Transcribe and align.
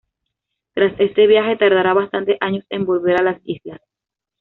Tras 0.73 0.99
este 0.99 1.27
viaje, 1.27 1.57
tardará 1.57 1.93
bastantes 1.93 2.35
años 2.41 2.65
en 2.71 2.85
volver 2.85 3.17
a 3.19 3.23
las 3.23 3.39
islas. 3.43 3.81